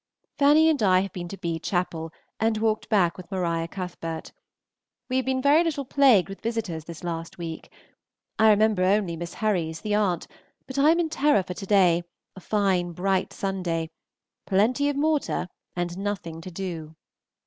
Fanny 0.39 0.67
and 0.67 0.81
I 0.81 1.01
have 1.01 1.13
been 1.13 1.27
to 1.27 1.37
B. 1.37 1.59
Chapel, 1.59 2.11
and 2.39 2.57
walked 2.57 2.89
back 2.89 3.17
with 3.17 3.31
Maria 3.31 3.67
Cuthbert. 3.67 4.31
We 5.09 5.17
have 5.17 5.25
been 5.27 5.43
very 5.43 5.63
little 5.63 5.85
plagued 5.85 6.27
with 6.27 6.41
visitors 6.41 6.85
this 6.85 7.03
last 7.03 7.37
week. 7.37 7.71
I 8.39 8.49
remember 8.49 8.81
only 8.83 9.15
Miss 9.15 9.35
Herries, 9.35 9.81
the 9.81 9.93
aunt, 9.93 10.25
but 10.65 10.79
I 10.79 10.89
am 10.89 10.99
in 10.99 11.09
terror 11.11 11.43
for 11.43 11.53
to 11.53 11.65
day, 11.67 12.01
a 12.35 12.39
fine 12.39 12.93
bright 12.93 13.31
Sunday; 13.31 13.91
plenty 14.47 14.89
of 14.89 14.95
mortar, 14.95 15.47
and 15.75 15.95
nothing 15.99 16.41
to 16.41 16.49
do. 16.49 16.95